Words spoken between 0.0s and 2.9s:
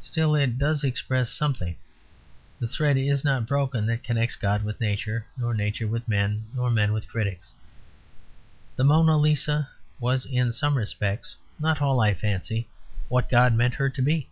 Still, it does express something; the